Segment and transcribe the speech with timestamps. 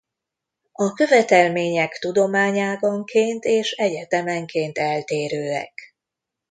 [0.71, 5.93] A követelmények tudományáganként és egyetemenként eltérőek.